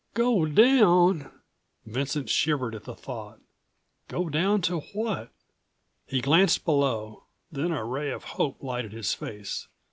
[0.15, 1.29] "Go down!"
[1.85, 3.39] Vincent shivered at the thought.
[4.07, 5.29] Go down to what?
[6.07, 9.67] He glanced below, then a ray of hope lighted his face.